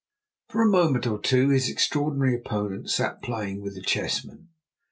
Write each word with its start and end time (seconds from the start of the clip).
For 0.47 0.63
a 0.63 0.67
moment 0.67 1.05
or 1.05 1.19
two 1.21 1.49
his 1.49 1.69
extraordinary 1.69 2.33
opponent 2.33 2.89
sat 2.89 3.21
playing 3.21 3.61
with 3.61 3.75
the 3.75 3.83
chessmen. 3.83 4.49